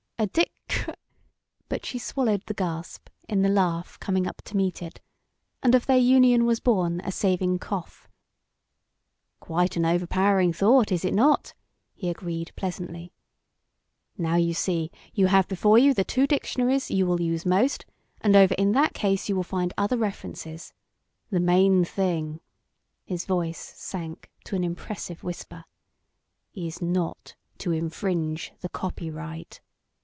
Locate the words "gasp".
2.53-3.09